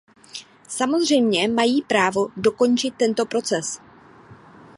[0.67, 3.79] Samozřejmě mají právo dokončit tento proces.